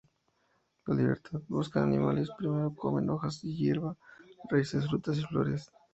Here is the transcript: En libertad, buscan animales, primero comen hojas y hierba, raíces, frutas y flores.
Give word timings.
En 0.87 0.97
libertad, 0.97 1.41
buscan 1.47 1.83
animales, 1.83 2.31
primero 2.35 2.73
comen 2.73 3.07
hojas 3.11 3.43
y 3.43 3.55
hierba, 3.55 3.95
raíces, 4.49 4.87
frutas 4.87 5.19
y 5.19 5.23
flores. 5.25 5.69